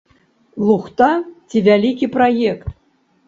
[0.69, 1.09] Лухта
[1.49, 2.65] ці вялікі праект?